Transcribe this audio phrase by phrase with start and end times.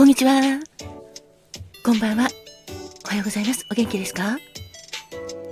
[0.00, 0.32] こんにちは。
[1.84, 2.26] こんばんは。
[3.04, 3.66] おはようございます。
[3.70, 4.38] お元気ですか？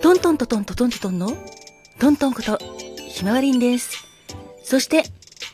[0.01, 1.37] トントントントントトントトンの
[2.01, 2.57] トントンこと
[2.97, 4.07] ひまわりんです。
[4.65, 5.03] そして、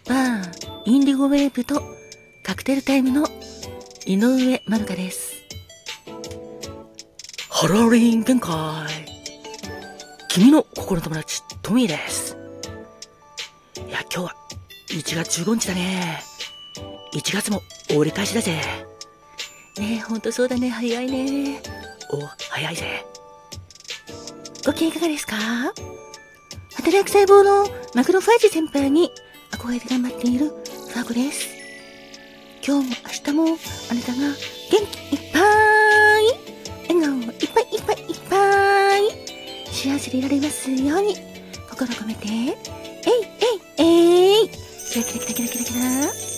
[0.06, 1.82] バー、インディゴウェーブと
[2.44, 3.26] カクテルタイムの
[4.06, 5.42] 井上まるかです。
[7.50, 8.52] ハローリン限界。
[10.28, 12.36] 君の心の友達、トミーです。
[13.76, 14.36] いや、今日は
[14.90, 16.22] 1月15日だね。
[17.12, 17.60] 1月も
[17.96, 18.52] 折り返しだぜ。
[19.78, 20.68] ねえ、ほんとそうだね。
[20.68, 21.60] 早いね。
[22.10, 23.04] お、早いぜ。
[24.64, 25.36] ご機嫌いかがですか？
[26.76, 29.10] 働く細胞のマクロファージ先輩に
[29.52, 31.48] 憧れて頑張っているファーゴです。
[32.66, 33.58] 今日も明日も
[33.90, 34.18] あなたが
[34.70, 35.42] 元気いっぱい
[36.88, 39.00] 笑顔いっぱいいっぱいいっぱい
[39.66, 41.14] 幸せでいられますように
[41.68, 42.34] 心込めてえい
[43.78, 43.86] えい
[44.40, 46.33] えいキラキラキラキラキラキラ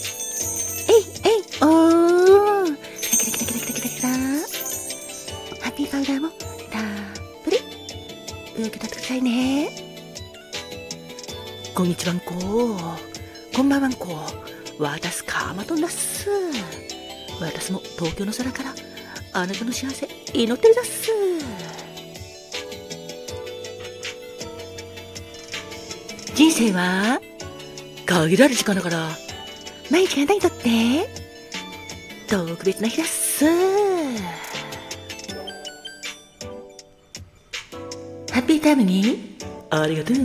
[1.62, 4.08] おーキラキラキラキラキラキラ
[5.62, 6.39] ハッピーパウダーもたっ
[7.44, 7.56] ぷり
[8.58, 9.70] 受け取ってくださいね。
[11.75, 12.34] こんにちはんこ。
[13.55, 14.06] こんばんはんこ。
[14.78, 16.28] 私かまとんだっす。
[17.41, 18.75] 私も東京の空から
[19.33, 21.11] あなたの幸せ祈ってるだっす。
[26.34, 27.19] 人生は
[28.05, 29.09] 限られる時間だから
[29.91, 31.25] 毎日がないとって
[32.28, 33.44] 特別な日だっす。
[38.32, 39.36] ハッピータイムに
[39.70, 40.16] ありがとう。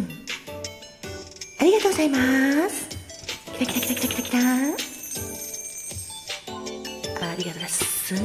[1.60, 2.18] ありがとうございま
[2.70, 2.90] す。
[3.58, 4.42] キラキラキラキラキラキラ。
[7.30, 8.16] ありがとうです。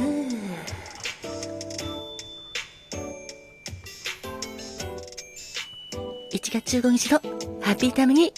[6.33, 7.19] 1月15日の
[7.61, 8.33] ハッピータイムに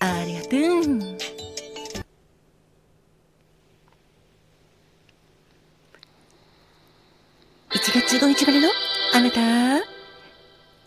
[0.00, 0.48] ありがと
[1.18, 1.21] う。
[8.42, 8.68] 1月15日までの
[9.14, 9.40] あなた。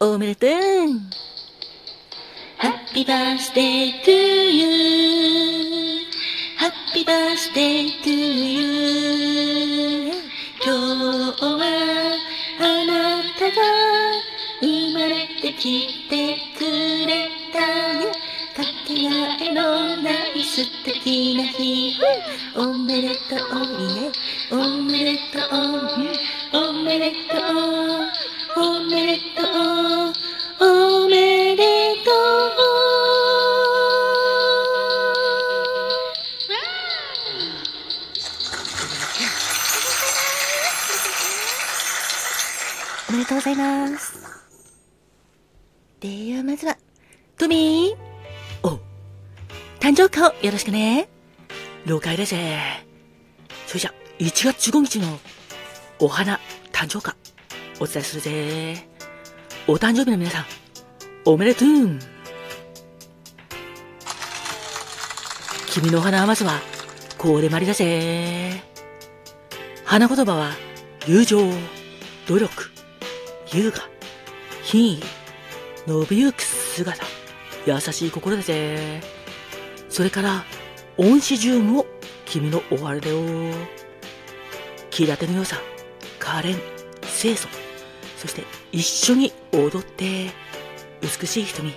[0.05, 0.49] おめでとう。
[2.59, 4.65] Happy birthday to you.
[6.57, 8.63] Happy birthday to you.
[10.61, 10.73] 今
[11.31, 11.63] 日は
[12.59, 13.61] あなたが
[14.61, 16.13] 生まれてきて
[16.57, 16.61] く
[17.07, 17.59] れた。
[18.01, 18.11] よ
[18.55, 21.95] かけがえのない素敵な日。
[22.57, 23.59] おめでとう。
[23.95, 24.11] ね
[28.57, 30.13] おめでとう
[30.59, 32.15] おめでとう
[43.09, 44.19] おめでとうございます。
[46.01, 46.77] では、まずは、
[47.37, 48.79] トミーお、
[49.79, 51.07] 誕生日をよろしくね。
[51.85, 52.59] 了解だぜ。
[53.67, 55.19] それじゃ、1月15日の
[55.99, 56.39] お花
[56.75, 57.15] 誕生花、
[57.79, 58.87] お伝えするぜ。
[59.65, 60.45] お誕生日の皆さん、
[61.23, 61.67] おめでとう
[65.69, 66.59] 君の花はまずは、
[67.17, 68.61] これまりだぜ。
[69.85, 70.51] 花言葉は、
[71.07, 71.49] 友情、
[72.27, 72.51] 努力、
[73.53, 73.77] 優雅、
[74.61, 75.03] 品位、
[75.87, 77.05] 伸びゆく姿、
[77.65, 78.99] 優しい心だぜ。
[79.87, 80.43] それから、
[80.97, 81.85] 恩師ジュームを
[82.25, 83.21] 君の終わりだよ。
[84.89, 85.55] 気立ての良さ、
[86.25, 86.57] 可憐、
[87.03, 87.47] 清楚、
[88.17, 90.31] そして一緒に踊って、
[91.03, 91.71] 美しい瞳、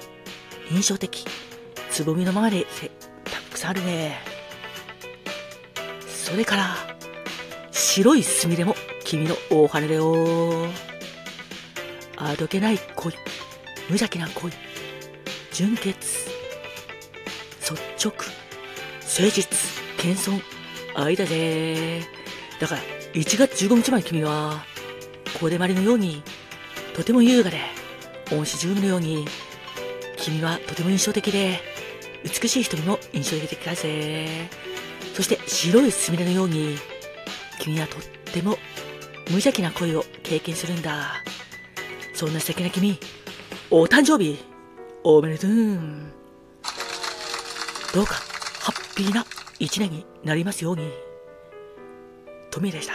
[0.71, 1.27] 印象的、
[1.91, 2.65] つぼみのままで
[3.25, 4.19] たくさんあるね。
[6.09, 6.77] それから、
[7.73, 10.67] 白いすみれも君の大羽だよ。
[12.17, 14.51] あどけない恋、無邪気な恋、
[15.53, 16.31] 純潔、
[17.61, 18.15] 率直、
[19.03, 19.47] 誠実、
[19.99, 20.43] 謙遜、
[20.95, 22.01] 愛だぜ。
[22.59, 24.65] だから、1月15日前君は、
[25.41, 26.23] これまでのように、
[26.95, 27.59] とても優雅で、
[28.33, 29.25] 恩師十分のように、
[30.19, 31.61] 君はとても印象的で、
[32.25, 34.50] 美しい瞳も印象的だぜ。
[35.15, 36.77] そして白いすみれのように、
[37.61, 38.00] 君はとっ
[38.32, 38.59] ても
[39.27, 41.25] 無邪気な恋を経験するんだ。
[42.15, 42.99] そんな素敵な君、
[43.71, 44.38] お誕生日、
[45.03, 45.50] おめでとう。
[47.94, 48.15] どうか、
[48.61, 49.25] ハッピーな
[49.59, 51.07] 一年になりますように。
[52.58, 52.94] トミーでした。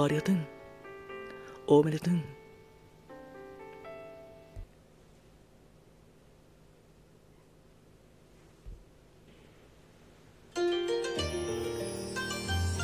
[0.00, 0.36] ありがとう。
[1.66, 2.14] おめでとう。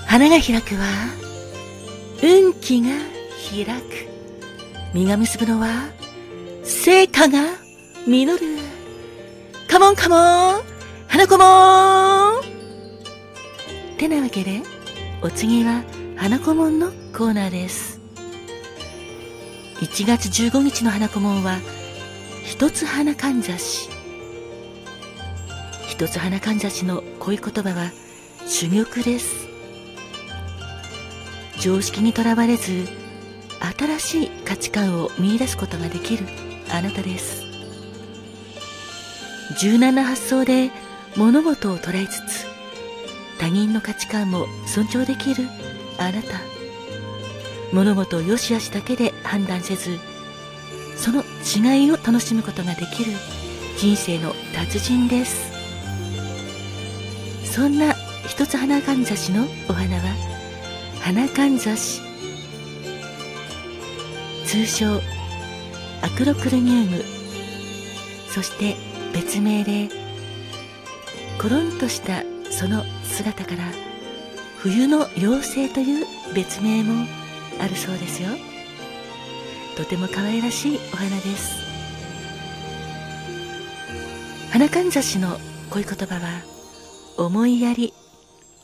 [0.06, 0.86] 花が開くは
[2.20, 2.88] 運気が
[3.48, 4.08] 開く。
[4.92, 5.68] 実が結ぶのは、
[6.64, 7.38] 成果が
[8.08, 8.58] 実る。
[9.68, 10.16] カモンカモ
[10.58, 10.62] ン
[11.06, 11.44] 花子も
[12.38, 12.42] んっ
[13.98, 14.75] てなわけで、
[15.26, 15.82] お次は
[16.14, 17.99] 花子門のコーナーです。
[19.81, 21.58] 1月15日の花子門は
[22.44, 23.88] 一つ花かんざし。
[25.88, 27.90] 一つ花かんざしの恋言葉は
[28.46, 29.49] 珠玉です。
[31.61, 32.87] 常識にとらわれず
[33.76, 36.25] 新しい価値観を見出すことができる
[36.70, 37.43] あなたです。
[39.58, 40.70] 柔軟な発想で
[41.17, 42.45] 物事を捉えつつ
[43.38, 45.48] 他人の価値観も尊重できる
[45.98, 46.56] あなた。
[47.72, 49.98] 物事を良し悪しだけで判断せず
[50.96, 53.12] その違いを楽しむことができる
[53.76, 55.52] 人生の達人です。
[57.44, 57.94] そんな
[58.26, 60.02] 一つ花かんざしのお花は
[61.00, 62.00] 花かんざし。
[64.46, 65.00] 通称
[66.02, 67.04] アクロクルニウム。
[68.30, 68.76] そして
[69.12, 69.88] 別名で
[71.40, 73.64] コロンとしたその姿から
[74.58, 77.06] 冬の妖精という別名も
[77.60, 78.31] あるそうですよ。
[79.76, 81.54] とても可愛らしいお花です。
[84.50, 85.38] 花かんざしの
[85.70, 86.43] 恋言葉は
[87.19, 87.93] 思いやり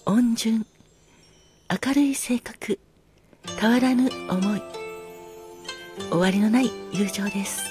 [0.06, 0.66] 温順
[1.70, 2.78] 明るい性格
[3.58, 4.62] 変わらぬ思い。
[6.10, 7.62] 終わりのない友情です。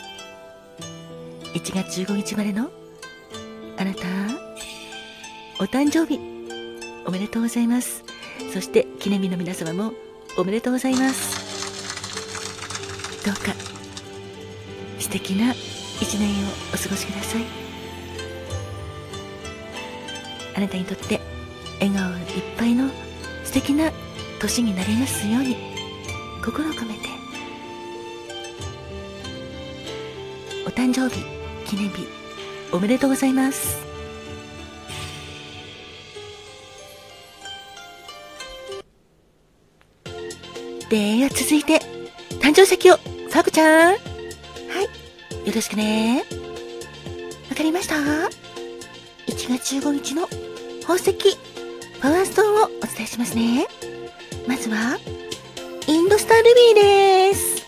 [1.53, 2.69] 1月15日までの
[3.77, 4.50] あなた。
[5.61, 6.19] お誕生日。
[7.05, 8.03] おめでとうございます。
[8.51, 9.93] そして記念日の皆様も
[10.35, 11.39] おめでとうございます。
[13.23, 13.53] どうか
[14.97, 15.53] 素敵な
[16.01, 16.31] 一年を
[16.73, 17.43] お過ごしください。
[20.55, 21.21] あなたにとって
[21.79, 22.17] 笑顔いっ
[22.57, 22.89] ぱいの
[23.43, 23.91] 素敵な
[24.39, 25.57] 年になりますように
[26.43, 27.01] 心を込めて
[30.65, 31.23] お誕生日
[31.67, 32.07] 記念日
[32.71, 33.90] おめでとうございます。
[40.91, 41.79] では続いて
[42.41, 43.93] 誕生石をファブちゃん。
[43.93, 43.97] は
[45.45, 45.47] い。
[45.47, 46.25] よろしくね。
[47.49, 50.27] わかりました ?1 月15日の
[50.81, 51.13] 宝石
[52.01, 53.67] パワーストーンをお伝えしますね。
[54.45, 54.99] まずは
[55.87, 57.65] インドスタールビーです。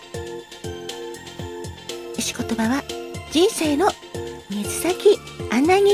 [2.17, 2.83] 石言葉は
[3.31, 3.87] 人生の
[4.49, 5.17] 水先
[5.49, 5.93] 案内人。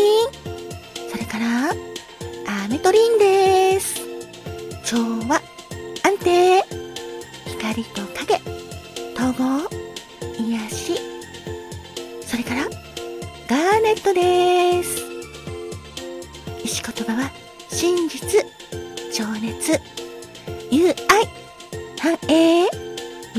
[1.11, 1.69] それから
[2.65, 3.28] アメトリンです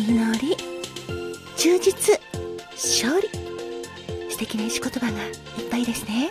[0.02, 0.56] 実り
[1.56, 2.20] 充実
[2.72, 3.28] 勝利。
[4.30, 5.34] 素敵な石言葉がいっ
[5.70, 6.30] ぱいですね。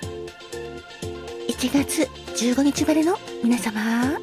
[1.47, 2.03] 1月
[2.43, 4.17] 15日までの皆様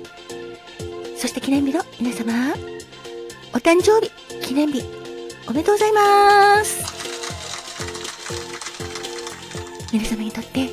[1.16, 2.54] そして記念日の皆様
[3.52, 4.10] お誕生日
[4.40, 4.82] 記念日
[5.46, 6.96] おめでとうございます。
[9.92, 10.68] 皆様にとって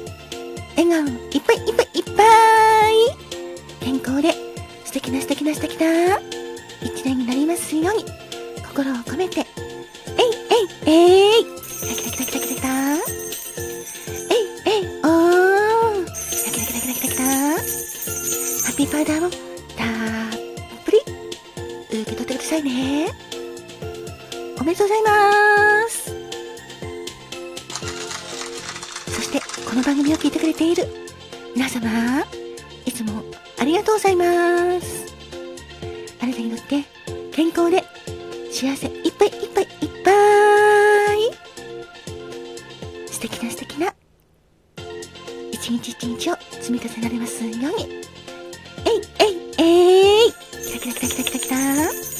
[0.75, 2.23] 笑顔いっぱいいっぱいいっぱ
[2.89, 2.93] い。
[3.81, 4.33] 健康で
[4.85, 6.17] 素敵な素敵な素敵な
[6.81, 8.22] 一年になりますように。
[8.73, 9.41] 心を込めて。
[9.41, 9.45] えい
[10.87, 11.43] えいえい。
[11.43, 11.51] キ
[11.89, 12.69] ラキラキラキラキラキラ。
[12.95, 16.05] えいえいおー。
[16.05, 17.25] キラキラキラキラキラキラ。
[17.25, 17.62] ハ
[18.71, 20.98] ッピーパウダーをたっぷり。
[22.01, 23.13] 受け取ってくださいね。
[24.59, 26.12] おめでとうございます。
[29.13, 30.88] そしてこの番組を聞いてくれている。
[31.55, 32.25] 皆様
[32.88, 33.21] いつも
[33.59, 35.13] ありがとうございます。
[36.19, 36.83] あなたにとって
[37.31, 37.83] 健康で
[38.53, 39.69] 幸せいっぱいいっぱいいっ
[40.03, 40.12] ぱ
[41.15, 41.17] い。
[43.12, 43.95] 素敵な素敵な。
[45.51, 48.03] 一日一日を積み重ねられますように。
[48.86, 50.33] えいえいえい。
[50.63, 52.12] キラキラキラキラキラキラ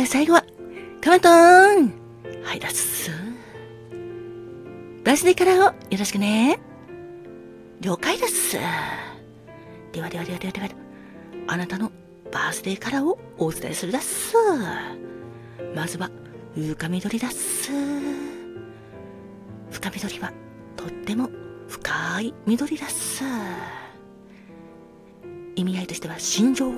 [0.00, 0.46] では最後は
[1.02, 1.92] カマトーン。
[2.42, 3.10] はいだっす
[5.04, 6.58] バースデーカラーをよろしくね。
[7.82, 8.56] 了解です。
[9.92, 10.68] ではではではではでは
[11.48, 11.92] あなたの
[12.32, 14.34] バースデーカラーをお伝えするだっす。
[15.74, 16.10] まずは
[16.56, 17.70] 深緑だっす。
[19.70, 20.32] 深緑は
[20.76, 21.28] とっても
[21.68, 23.22] 深い緑だっす。
[25.56, 26.72] 意味合いとしては心情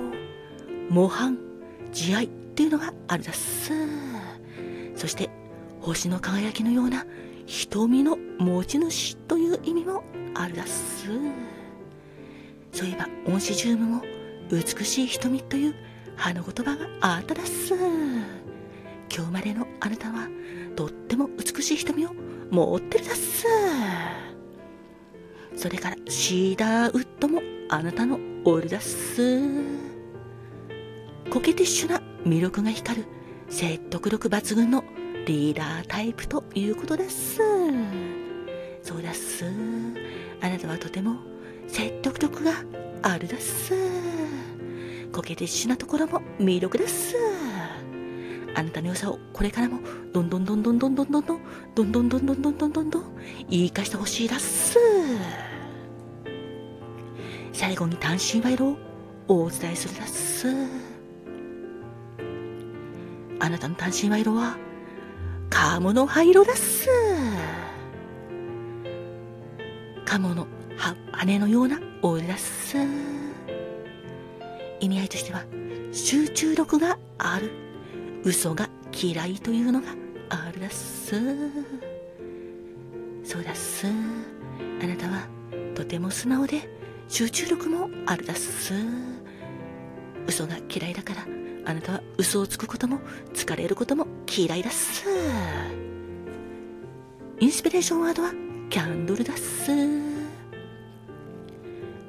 [0.89, 1.37] 模範
[1.93, 2.42] 慈愛。
[2.53, 3.73] っていうのがあるだっす
[4.95, 5.29] そして
[5.81, 7.05] 星の輝きのような
[7.45, 10.03] 瞳の持ち主という意味も
[10.35, 11.07] あるだっす
[12.71, 14.01] そういえばオンシジウムも
[14.51, 15.75] 美しい瞳という
[16.15, 17.73] 花言葉があっただっす。
[17.73, 20.27] 今日までのあなたは
[20.75, 22.13] とっても美しい瞳を
[22.51, 23.45] 持ってるだっす。
[25.55, 29.92] それからシーダーウッドもあなたのオールだっす。
[31.33, 33.07] コケティッシュな魅力が光る
[33.49, 34.83] 説得力抜群の
[35.25, 37.37] リーダータイプということです。
[38.83, 39.43] そうだっす。
[40.41, 41.15] あなたはとても
[41.67, 42.51] 説得力が
[43.01, 43.73] あるだっす。
[45.11, 47.15] コケティッシュなところも魅力です。
[48.53, 49.79] あなたの良さをこれからも
[50.13, 51.41] どんどんどんどんどんどんどんどん
[51.73, 53.03] どんどんどんどんどんどんどんどん
[53.49, 54.77] 言い返してほしいだっす。
[57.51, 58.77] 最後に単身賄賂
[59.29, 60.92] をお伝えするだっす。
[63.43, 64.55] あなたの単身賄賂は、
[65.49, 66.87] カモの灰色だっす。
[70.05, 70.47] カモの
[70.77, 72.77] 羽のようなオイルだっす。
[74.79, 75.43] 意味合いとしては、
[75.91, 77.51] 集中力がある。
[78.23, 79.89] 嘘が嫌いというのが
[80.29, 81.09] あるだっす。
[83.25, 83.87] そうだっす。
[84.81, 85.27] あなたは
[85.75, 86.69] とても素直で
[87.09, 88.73] 集中力もあるだっす。
[90.27, 92.99] 嘘が嫌いだからあなたは嘘をつくことも
[93.33, 95.05] 疲れることも嫌いだっす。
[97.39, 98.31] インスピレーションワードは
[98.69, 99.71] キャンドルだっす。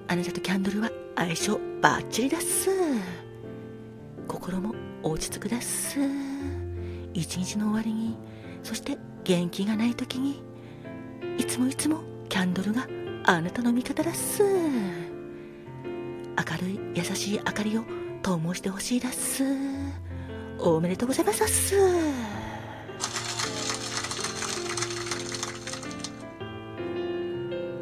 [0.07, 2.71] あなたとキャンドルは相性バッチリだっす。
[4.27, 5.99] 心も落ち着くだっす。
[7.13, 8.17] 一日の終わりに、
[8.63, 10.43] そして元気がない時に、
[11.39, 12.87] いつもいつもキャンドルが
[13.25, 14.43] あなたの味方だっす。
[14.43, 14.49] 明
[16.61, 17.85] るい優しい明かりを
[18.25, 19.45] ともしてほしいだっす。
[20.59, 21.77] おめでとうございますっす。